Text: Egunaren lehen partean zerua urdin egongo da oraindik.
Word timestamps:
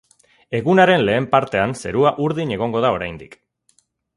Egunaren 0.59 1.03
lehen 1.09 1.27
partean 1.35 1.75
zerua 1.81 2.15
urdin 2.29 2.57
egongo 2.59 2.85
da 2.87 2.93
oraindik. 2.99 3.41